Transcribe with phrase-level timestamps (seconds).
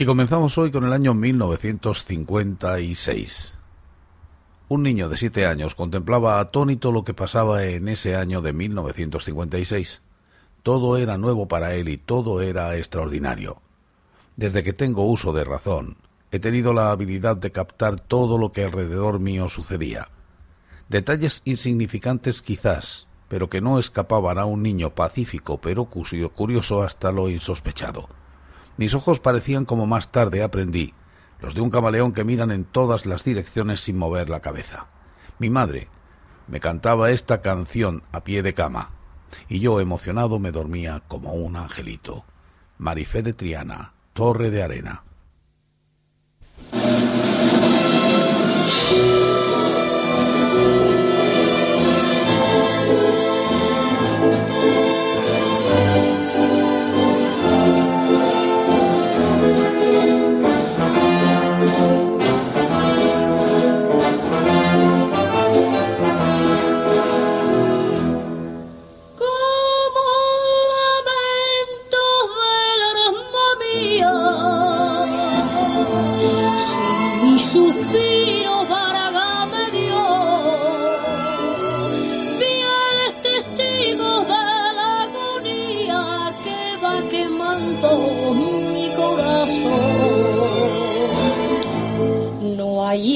[0.00, 3.58] Y comenzamos hoy con el año 1956.
[4.68, 10.02] Un niño de siete años contemplaba atónito lo que pasaba en ese año de 1956.
[10.62, 13.60] Todo era nuevo para él y todo era extraordinario.
[14.36, 15.96] Desde que tengo uso de razón,
[16.30, 20.10] he tenido la habilidad de captar todo lo que alrededor mío sucedía.
[20.88, 27.28] Detalles insignificantes quizás, pero que no escapaban a un niño pacífico pero curioso hasta lo
[27.28, 28.08] insospechado.
[28.78, 30.94] Mis ojos parecían como más tarde aprendí,
[31.40, 34.86] los de un camaleón que miran en todas las direcciones sin mover la cabeza.
[35.40, 35.88] Mi madre
[36.46, 38.90] me cantaba esta canción a pie de cama,
[39.48, 42.24] y yo emocionado me dormía como un angelito.
[42.78, 45.02] Marifé de Triana, Torre de Arena.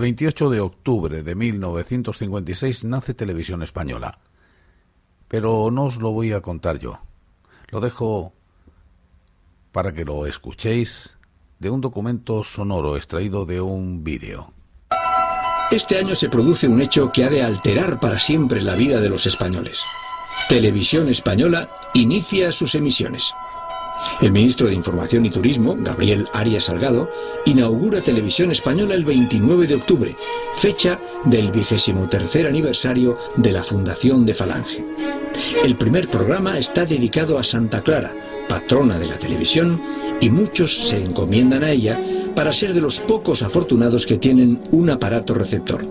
[0.00, 4.18] 28 de octubre de 1956 nace Televisión Española.
[5.28, 6.98] Pero no os lo voy a contar yo.
[7.68, 8.32] Lo dejo
[9.70, 11.16] para que lo escuchéis
[11.58, 14.52] de un documento sonoro extraído de un vídeo.
[15.70, 19.08] Este año se produce un hecho que ha de alterar para siempre la vida de
[19.08, 19.78] los españoles.
[20.48, 23.22] Televisión Española inicia sus emisiones.
[24.20, 27.08] El ministro de Información y Turismo, Gabriel Arias Salgado,
[27.46, 30.16] inaugura Televisión Española el 29 de octubre,
[30.58, 34.84] fecha del vigésimo tercer aniversario de la fundación de Falange.
[35.64, 38.12] El primer programa está dedicado a Santa Clara,
[38.48, 39.80] patrona de la televisión,
[40.20, 41.98] y muchos se encomiendan a ella
[42.34, 45.84] para ser de los pocos afortunados que tienen un aparato receptor.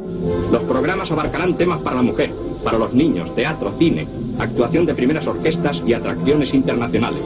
[0.52, 2.32] Los programas abarcarán temas para la mujer,
[2.64, 4.08] para los niños, teatro, cine,
[4.38, 7.24] actuación de primeras orquestas y atracciones internacionales.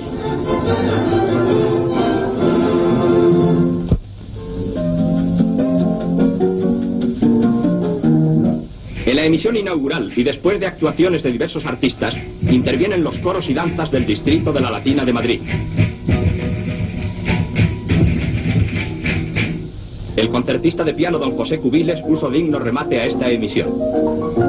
[9.06, 13.54] En la emisión inaugural y después de actuaciones de diversos artistas, intervienen los coros y
[13.54, 15.42] danzas del distrito de la Latina de Madrid.
[20.16, 24.43] El concertista de piano don José Cubiles puso digno remate a esta emisión.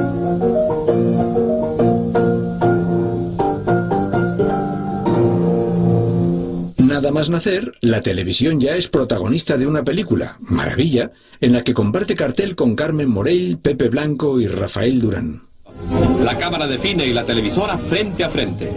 [6.95, 11.11] Nada más nacer, la televisión ya es protagonista de una película, Maravilla,
[11.41, 15.41] en la que comparte cartel con Carmen Morell, Pepe Blanco y Rafael Durán.
[16.23, 18.71] La cámara de cine y la televisora frente a frente.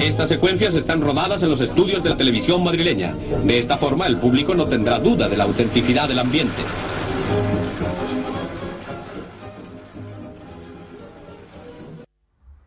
[0.00, 3.14] Estas secuencias están rodadas en los estudios de la televisión madrileña.
[3.44, 6.64] De esta forma el público no tendrá duda de la autenticidad del ambiente.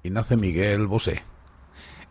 [0.07, 1.21] Y nace Miguel Bosé.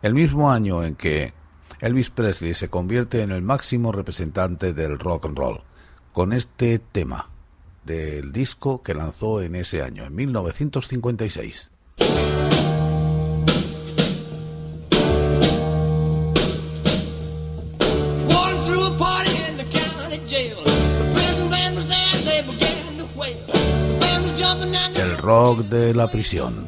[0.03, 1.33] El mismo año en que
[1.81, 5.61] Elvis Presley se convierte en el máximo representante del rock and roll,
[6.13, 7.27] con este tema
[7.85, 11.71] del disco que lanzó en ese año, en 1956.
[24.95, 26.67] El rock de la prisión.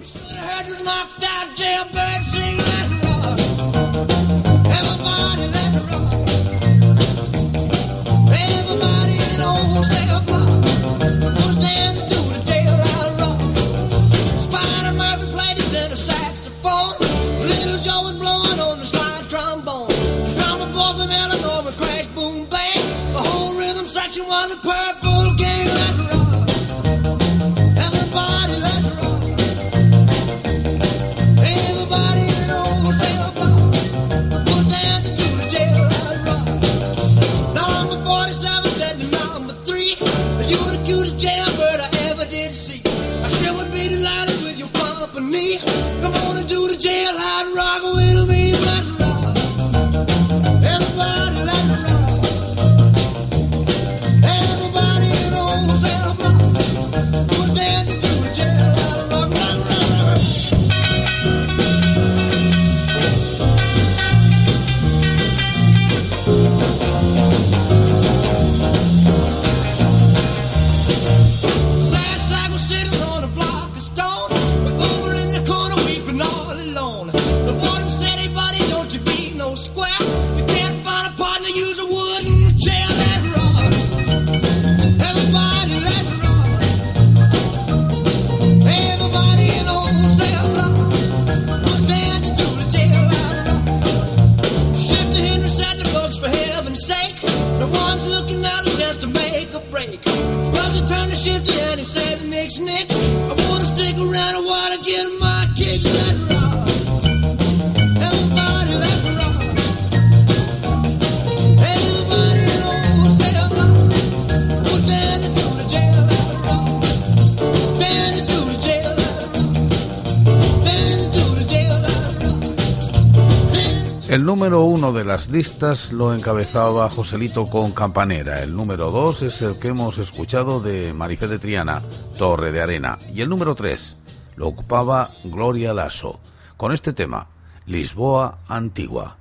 [124.09, 128.41] El número uno de las listas lo encabezaba Joselito con Campanera.
[128.41, 131.83] El número dos es el que hemos escuchado de Marifé de Triana,
[132.17, 132.97] Torre de Arena.
[133.13, 133.98] Y el número tres
[134.39, 136.21] lo ocupaba Gloria Lasso,
[136.55, 137.27] con este tema,
[137.65, 139.18] Lisboa Antigua.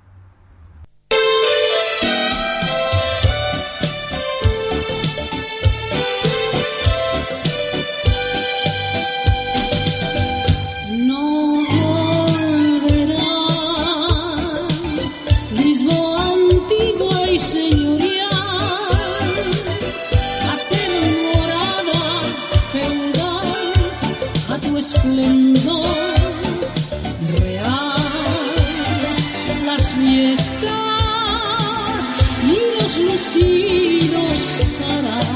[33.28, 35.26] Lucidos saraos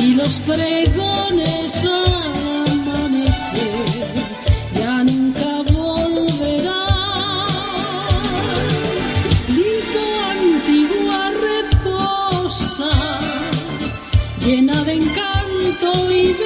[0.00, 3.58] y los pregones al amanecer
[4.78, 6.76] ya nunca volverán.
[9.48, 12.90] Lisboa antigua reposa,
[14.46, 16.36] llena de encanto y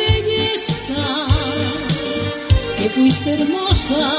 [2.78, 4.10] que fuiste hermosa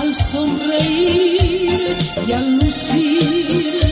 [0.00, 3.91] al sonreír y al lucir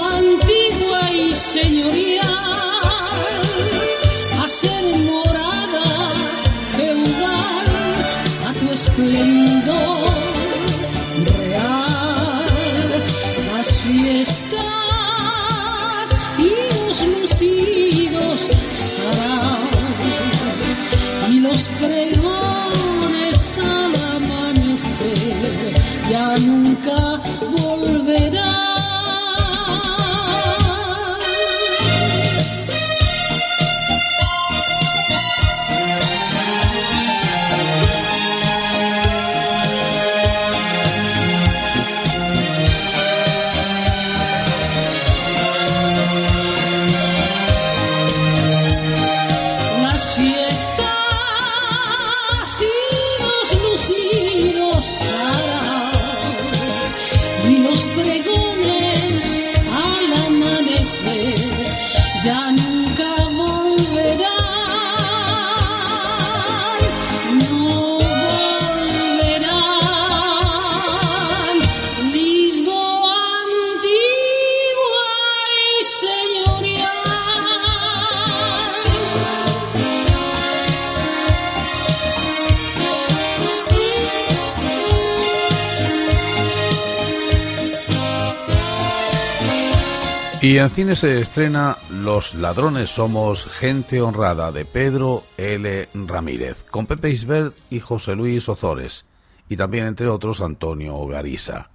[90.41, 95.87] Y en cine se estrena Los ladrones somos gente honrada de Pedro L.
[95.93, 99.05] Ramírez, con Pepe Isbert y José Luis Ozores,
[99.49, 101.69] y también entre otros Antonio Garisa.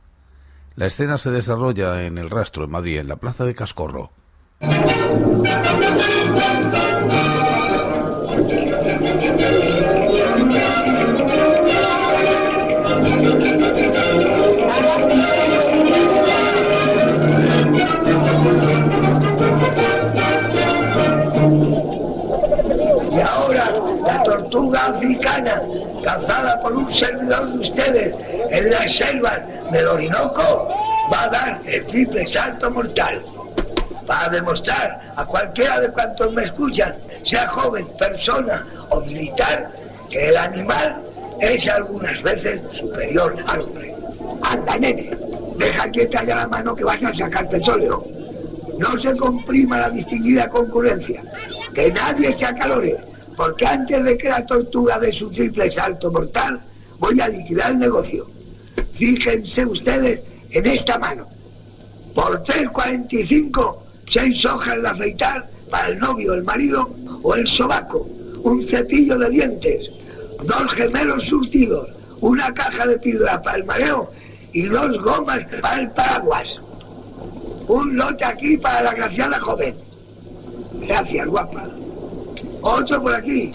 [0.75, 4.11] La escena se desarrolla en El Rastro, en Madrid, en la Plaza de Cascorro.
[29.21, 30.69] Las del Orinoco,
[31.12, 33.23] va a dar el triple salto mortal.
[34.07, 39.73] Para demostrar a cualquiera de cuantos me escuchan, sea joven, persona o militar,
[40.09, 41.02] que el animal
[41.40, 43.95] es algunas veces superior al hombre.
[44.43, 45.11] Anda, nene,
[45.57, 48.05] deja quieta ya la mano que vas a sacarte el sóleo.
[48.78, 51.25] No se comprima la distinguida concurrencia.
[51.75, 52.97] Que nadie se acalore,
[53.37, 56.62] porque antes de que la tortuga dé su triple salto mortal,
[56.99, 58.36] voy a liquidar el negocio.
[58.97, 60.21] Fíjense ustedes
[60.53, 61.29] en esta mano.
[62.15, 66.91] Por 3.45, seis hojas de afeitar para el novio, el marido
[67.23, 68.09] o el sobaco,
[68.43, 69.91] un cepillo de dientes,
[70.45, 74.11] dos gemelos surtidos, una caja de píldoras para el mareo
[74.55, 76.57] y dos gomas para el paraguas.
[77.69, 79.76] Un lote aquí para la graciada joven.
[80.87, 81.69] Gracias, guapa.
[82.62, 83.53] Otro por aquí.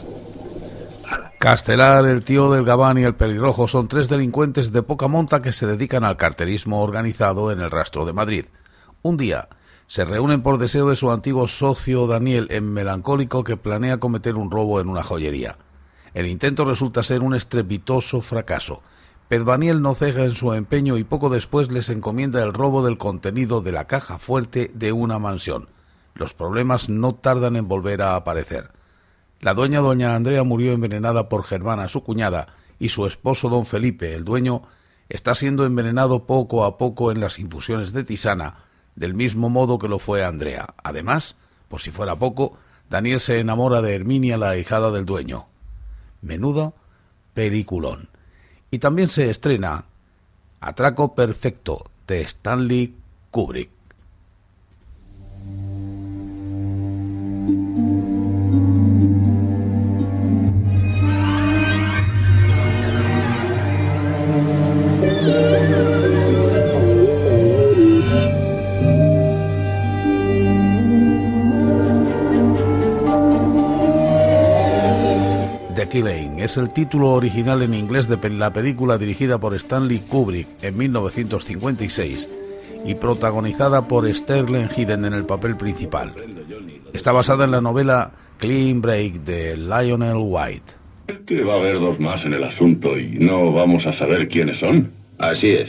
[1.41, 5.51] Castelar, el tío del Gabán y el pelirrojo son tres delincuentes de poca monta que
[5.51, 8.45] se dedican al carterismo organizado en el rastro de Madrid.
[9.01, 9.49] Un día
[9.87, 14.51] se reúnen por deseo de su antiguo socio Daniel en melancólico que planea cometer un
[14.51, 15.57] robo en una joyería.
[16.13, 18.83] El intento resulta ser un estrepitoso fracaso,
[19.27, 22.99] pero Daniel no ceja en su empeño y poco después les encomienda el robo del
[22.99, 25.69] contenido de la caja fuerte de una mansión.
[26.13, 28.69] Los problemas no tardan en volver a aparecer.
[29.41, 34.13] La dueña doña Andrea murió envenenada por Germana, su cuñada, y su esposo don Felipe,
[34.13, 34.61] el dueño,
[35.09, 39.87] está siendo envenenado poco a poco en las infusiones de tisana, del mismo modo que
[39.87, 40.75] lo fue Andrea.
[40.83, 41.37] Además,
[41.69, 42.57] por si fuera poco,
[42.87, 45.47] Daniel se enamora de Herminia, la ahijada del dueño.
[46.21, 46.75] Menudo
[47.33, 48.09] peliculón.
[48.69, 49.85] Y también se estrena
[50.59, 52.95] Atraco Perfecto de Stanley
[53.31, 53.80] Kubrick.
[75.93, 82.29] Es el título original en inglés de la película dirigida por Stanley Kubrick en 1956
[82.85, 86.13] y protagonizada por Sterling Hayden en el papel principal.
[86.93, 90.71] Está basada en la novela Clean Break de Lionel White.
[91.27, 94.61] Que va a haber dos más en el asunto y no vamos a saber quiénes
[94.61, 94.91] son.
[95.17, 95.67] Así es.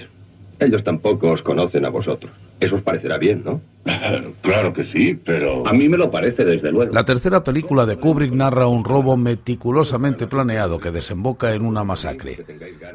[0.61, 2.31] Ellos tampoco os conocen a vosotros.
[2.61, 3.61] Eso os parecerá bien, ¿no?
[4.43, 5.67] claro que sí, pero...
[5.67, 6.93] A mí me lo parece, desde luego.
[6.93, 12.45] La tercera película de Kubrick narra un robo meticulosamente planeado que desemboca en una masacre.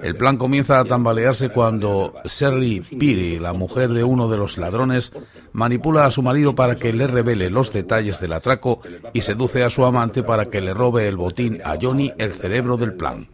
[0.01, 5.12] El plan comienza a tambalearse cuando Sherry Peary, la mujer de uno de los ladrones,
[5.51, 8.82] manipula a su marido para que le revele los detalles del atraco
[9.13, 12.77] y seduce a su amante para que le robe el botín a Johnny, el cerebro
[12.77, 13.27] del plan.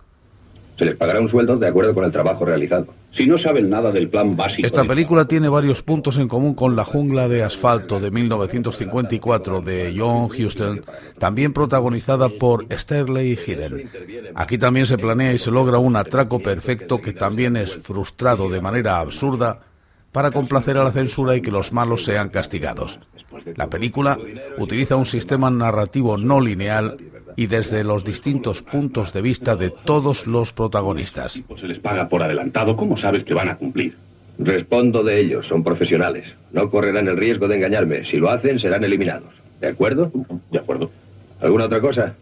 [0.77, 2.87] Se les pagará un sueldo de acuerdo con el trabajo realizado.
[3.15, 4.65] Si no saben nada del plan básico...
[4.65, 9.93] Esta película tiene varios puntos en común con La jungla de asfalto de 1954 de
[9.95, 10.81] John Huston,
[11.19, 13.89] también protagonizada por Sterling Hidden.
[14.33, 18.61] Aquí también se planea y se logra un atraco perfecto que también es frustrado de
[18.61, 19.59] manera absurda
[20.11, 22.99] para complacer a la censura y que los malos sean castigados.
[23.55, 24.17] La película
[24.57, 26.97] utiliza un sistema narrativo no lineal
[27.35, 31.43] y desde los distintos puntos de vista de todos los protagonistas.
[31.59, 32.75] Se les paga por adelantado.
[32.75, 33.95] ¿Cómo sabes que van a cumplir?
[34.39, 36.25] Respondo de ellos, son profesionales.
[36.51, 38.05] No correrán el riesgo de engañarme.
[38.09, 39.29] Si lo hacen, serán eliminados.
[39.61, 40.11] ¿De acuerdo?
[40.51, 40.91] De acuerdo.
[41.39, 42.15] ¿Alguna otra cosa?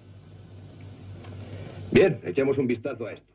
[1.92, 3.26] Bien, echemos un vistazo a esto.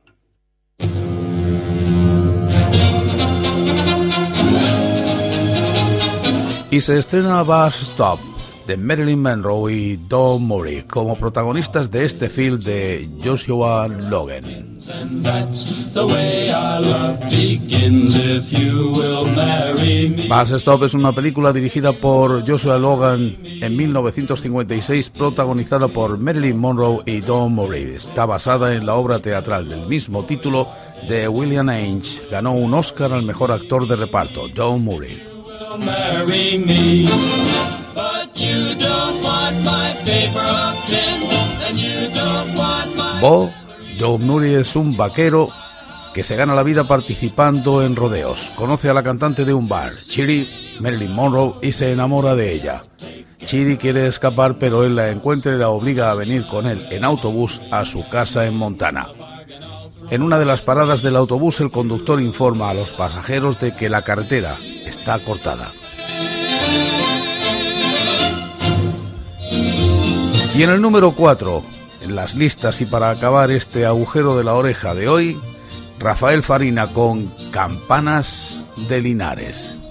[6.71, 8.36] Y se estrena Bus Stop
[8.67, 14.45] de Marilyn Monroe y Don Murray como protagonistas de este film de Joshua Logan.
[20.29, 27.03] Bus Stop es una película dirigida por Joshua Logan en 1956, protagonizada por Marilyn Monroe
[27.07, 27.95] y Don Murray.
[27.95, 30.69] Está basada en la obra teatral del mismo título
[31.09, 32.23] de William Ainge.
[32.31, 35.23] Ganó un Oscar al mejor actor de reparto, Don Murray.
[43.21, 43.51] Bo,
[44.19, 45.49] Murray es un vaquero
[46.13, 48.51] que se gana la vida participando en rodeos.
[48.57, 50.49] Conoce a la cantante de un bar, Chiri,
[50.81, 52.85] Marilyn Monroe, y se enamora de ella.
[53.45, 57.05] Chiri quiere escapar, pero él la encuentra y la obliga a venir con él en
[57.05, 59.09] autobús a su casa en Montana.
[60.11, 63.89] En una de las paradas del autobús, el conductor informa a los pasajeros de que
[63.89, 65.73] la carretera está cortada.
[70.57, 71.63] Y en el número 4,
[72.01, 75.39] en las listas y para acabar este agujero de la oreja de hoy,
[75.99, 79.83] Rafael Farina con Campanas de Linares.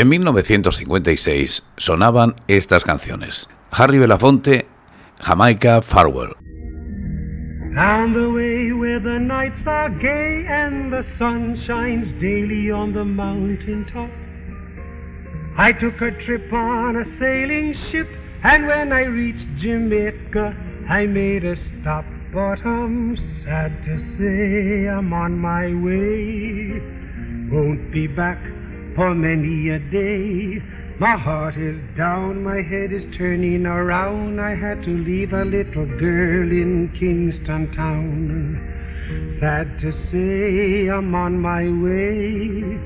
[0.00, 3.50] En 1956 sonaban estas canciones.
[3.70, 4.64] Harry Belafonte,
[5.20, 6.32] Jamaica Farewell.
[7.74, 13.04] Down the way where the nights are gay and the sun shines daily on the
[13.04, 14.08] mountain top.
[15.58, 18.08] I took a trip on a sailing ship,
[18.42, 20.56] and when I reached Jamaica,
[20.88, 22.06] I made a stop.
[22.32, 26.80] But I'm sad to say I'm on my way.
[27.52, 28.38] Won't be back
[29.00, 30.60] for many a day.
[30.98, 34.38] My heart is down, my head is turning around.
[34.38, 38.60] I had to leave a little girl in Kingston town.
[39.40, 42.76] Sad to say I'm on my way.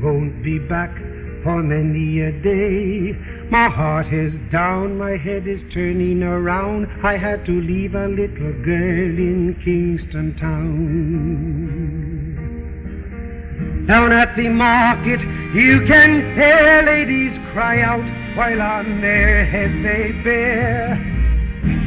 [0.00, 0.96] Won't be back
[1.44, 3.12] for many a day.
[3.50, 6.86] My heart is down, my head is turning around.
[7.04, 12.09] I had to leave a little girl in Kingston town.
[13.86, 15.20] Down at the market,
[15.54, 18.04] you can hear ladies cry out
[18.36, 20.96] while on their heads they bear.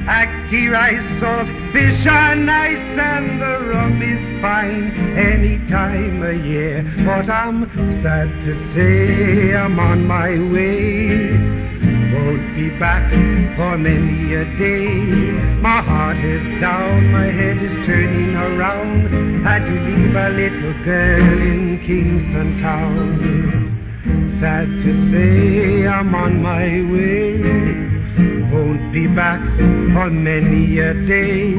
[0.08, 6.84] Ackee rice, salt, fish are nice, and the rum is fine any time of year.
[7.06, 7.64] But I'm
[8.04, 11.73] sad to say I'm on my way.
[12.14, 13.10] Won't be back
[13.58, 14.88] for many a day.
[15.62, 19.44] My heart is down, my head is turning around.
[19.44, 24.38] Had to leave a little girl in Kingston town.
[24.40, 27.94] Sad to say I'm on my way
[28.54, 29.42] won't be back
[29.94, 31.50] for many a day.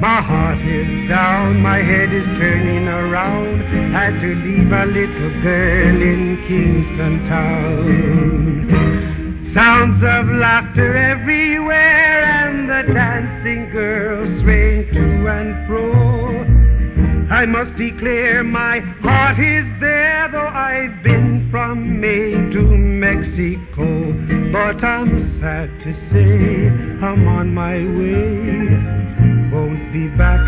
[0.00, 3.60] My heart is down, my head is turning around.
[3.92, 9.13] Had to leave a little girl in Kingston town.
[9.54, 15.94] Sounds of laughter everywhere, and the dancing girls swaying to and fro.
[17.30, 24.12] I must declare my heart is there, though I've been from Maine to Mexico.
[24.50, 29.23] But I'm sad to say I'm on my way.
[29.54, 30.44] Won't be back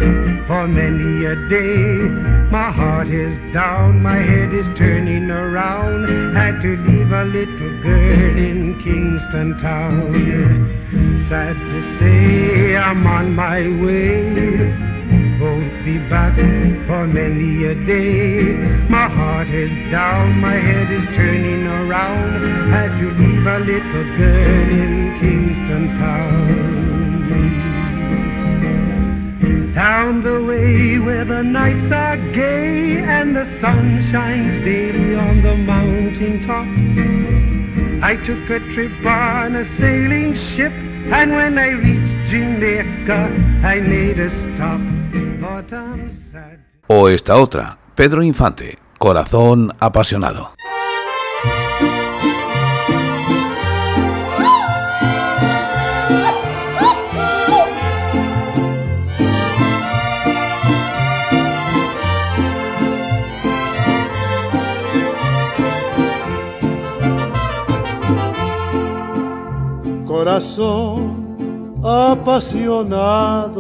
[0.49, 2.51] for many a day.
[2.51, 6.35] My heart is down, my head is turning around.
[6.35, 10.11] Had to leave a little girl in Kingston town.
[11.31, 14.97] Sad to say I'm on my way
[15.41, 16.35] won't be back
[16.87, 18.89] for many a day.
[18.89, 22.73] My heart is down, my head is turning around.
[22.73, 27.76] Had to leave a little girl in Kingston town.
[30.07, 35.57] Down the way where the nights are gay and the sun shines daily on the
[35.57, 36.69] mountain top.
[38.05, 40.71] I took a trip on a sailing ship,
[41.13, 43.21] and when I reached Jamaica,
[43.67, 44.81] I made a stop.
[45.43, 46.61] But I'm sad.
[46.87, 50.53] O esta otra, Pedro Infante, Corazón apasionado.
[70.27, 73.53] Corazón apasionado,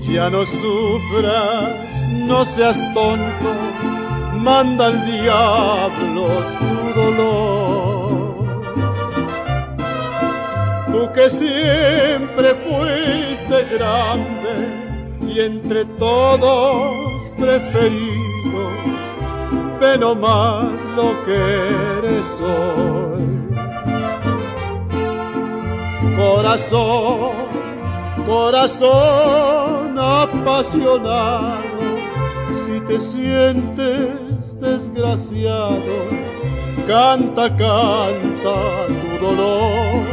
[0.00, 1.72] ya no sufras,
[2.26, 3.54] no seas tonto,
[4.38, 8.50] manda al diablo tu dolor.
[10.92, 14.52] Tú que siempre fuiste grande
[15.26, 18.62] y entre todos preferido,
[19.80, 21.38] ve más lo que
[21.98, 23.39] eres hoy.
[26.16, 27.32] Corazón,
[28.26, 31.58] corazón apasionado,
[32.52, 35.80] si te sientes desgraciado,
[36.86, 40.04] canta, canta tu dolor,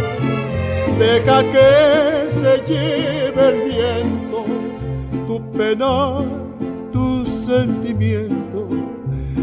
[0.97, 4.45] deja que se lleve el viento,
[5.25, 6.23] tu pena,
[6.91, 8.67] tu sentimiento,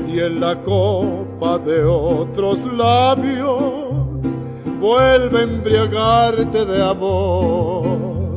[0.09, 3.84] y en la copa de otros labios
[4.85, 8.37] vuelve a embriagarte de amor.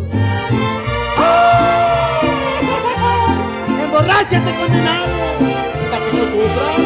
[3.83, 5.07] ¡Emborráchate, condenado!
[5.91, 6.85] Para que no sufras.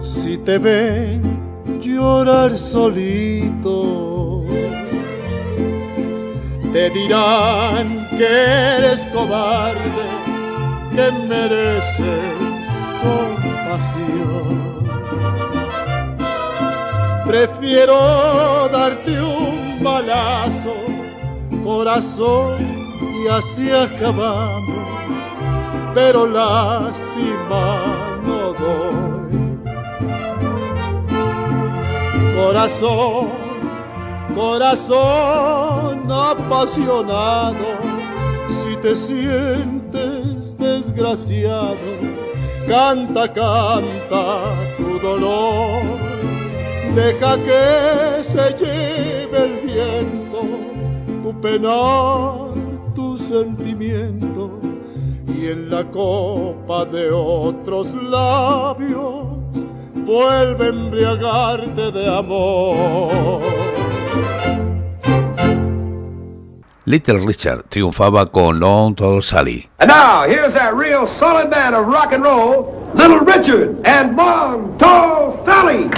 [0.00, 1.22] Si te ven
[1.80, 4.11] llorar solito,
[6.72, 8.26] te dirán que
[8.78, 10.08] eres cobarde,
[10.94, 12.66] que mereces
[13.02, 14.62] compasión.
[17.26, 20.74] Prefiero darte un balazo,
[21.62, 22.56] corazón,
[23.22, 24.62] y así acabamos.
[25.92, 27.80] Pero lástima
[28.24, 29.02] no doy.
[32.34, 33.41] Corazón,
[34.34, 37.78] corazón apasionado,
[38.48, 41.76] si te sientes desgraciado,
[42.66, 44.42] canta, canta
[44.76, 45.82] tu dolor,
[46.94, 50.40] deja que se lleve el viento,
[51.22, 52.54] tu penar,
[52.94, 54.60] tu sentimiento,
[55.28, 59.42] y en la copa de otros labios
[60.04, 63.71] vuelve a embriagarte de amor.
[66.84, 69.68] Little Richard triunfaba con Long Tall Sally.
[69.78, 74.76] And now, here's that real solid band of rock and roll, Little Richard and Long
[74.78, 75.88] Tall Sally.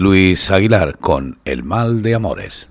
[0.00, 2.70] Luis Aguilar con El mal de amores.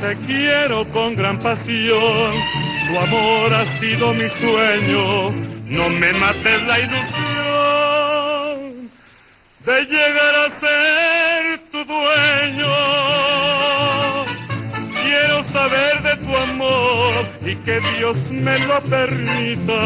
[0.00, 2.32] Te quiero con gran pasión,
[2.86, 5.32] tu amor ha sido mi sueño,
[5.66, 7.34] no me mates la ilusión
[9.64, 10.60] de llegar a
[17.54, 19.80] y que Dios me lo permita.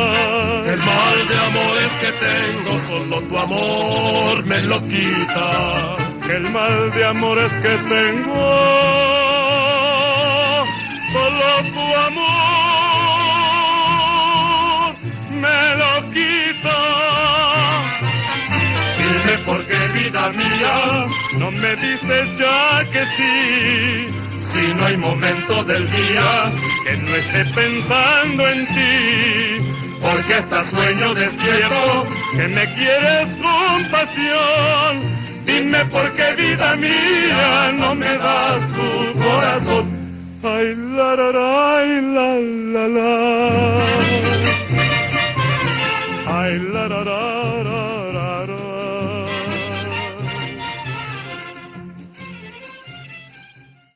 [0.72, 5.96] El mal de amores que tengo, solo tu amor me lo quita.
[6.28, 9.08] El mal de amores que tengo
[11.12, 12.28] solo tu amor
[15.30, 16.78] me lo quita.
[18.98, 21.06] Dime por qué vida mía
[21.38, 24.27] no me dices ya que sí.
[24.58, 29.98] Si no hay momento del día que no esté pensando en ti.
[30.02, 35.44] Porque hasta sueño despierto que me quieres con pasión.
[35.46, 39.86] Dime por qué vida mía no me das tu corazón.
[40.42, 42.28] Ay, la, la, la, la,
[42.74, 43.10] la, la.
[46.26, 47.37] Ay, la, la, la,